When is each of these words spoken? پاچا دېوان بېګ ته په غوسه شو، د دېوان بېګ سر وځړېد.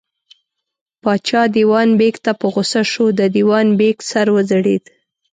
پاچا 1.01 1.41
دېوان 1.55 1.89
بېګ 1.99 2.15
ته 2.25 2.31
په 2.39 2.47
غوسه 2.53 2.81
شو، 2.91 3.05
د 3.19 3.21
دېوان 3.35 3.67
بېګ 3.79 3.97
سر 4.11 4.27
وځړېد. 4.35 4.83